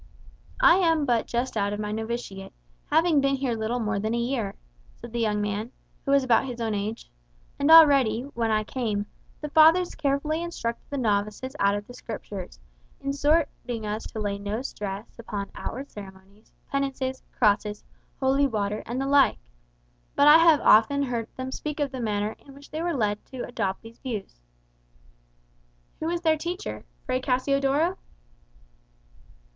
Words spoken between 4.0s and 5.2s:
a year," said the